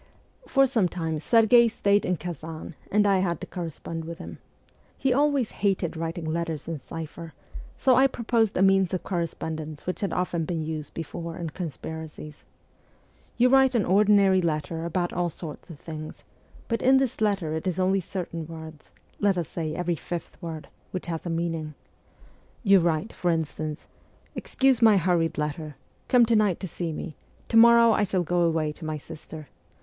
For 0.47 0.65
some 0.65 0.89
time 0.89 1.19
Serghei 1.19 1.69
stayed 1.69 2.05
in 2.05 2.17
Kazdn, 2.17 2.73
and 2.89 3.05
I 3.05 3.19
had 3.19 3.39
to 3.41 3.45
correspond 3.45 4.03
with 4.03 4.17
him. 4.17 4.39
Headways 4.99 5.51
hated 5.51 5.95
writing 5.95 6.25
letters 6.25 6.67
in 6.67 6.79
cipher, 6.79 7.35
so 7.77 7.93
I 7.95 8.07
proposed 8.07 8.57
a 8.57 8.63
means 8.63 8.95
of 8.95 9.03
corre 9.03 9.27
spondence 9.27 9.81
which 9.81 10.01
had 10.01 10.11
often 10.11 10.43
been 10.45 10.65
used 10.65 10.95
before 10.95 11.37
in 11.37 11.51
conspira 11.51 12.05
cies. 12.09 12.37
You 13.37 13.49
write 13.49 13.75
an 13.75 13.85
ordinary 13.85 14.41
letter 14.41 14.85
about 14.85 15.13
all 15.13 15.29
sorts 15.29 15.69
of 15.69 15.77
things, 15.79 16.23
but 16.67 16.81
in 16.81 16.97
this 16.97 17.21
letter 17.21 17.53
it 17.55 17.67
is 17.67 17.79
only 17.79 17.99
certain 17.99 18.47
words 18.47 18.91
let 19.19 19.37
us 19.37 19.49
ST. 19.49 19.75
PETERSBURG 19.75 19.75
113 19.75 19.75
say, 19.75 19.79
every 19.79 19.95
fifth 20.25 20.41
word 20.41 20.67
which 20.89 21.05
has 21.05 21.27
a 21.27 21.29
meaning. 21.29 21.75
You 22.63 22.79
write, 22.79 23.13
for 23.13 23.29
instance:' 23.29 23.87
Excuse 24.35 24.81
my 24.81 24.97
hurried 24.97 25.37
letter. 25.37 25.75
Come 26.07 26.25
to 26.25 26.35
night 26.35 26.59
to 26.61 26.67
see 26.67 26.91
me; 26.91 27.15
to 27.49 27.55
morrow 27.57 27.91
I 27.91 28.03
shall 28.03 28.23
go 28.23 28.41
away 28.41 28.71
to 28.71 28.83
my 28.83 28.97
sister. 28.97 29.47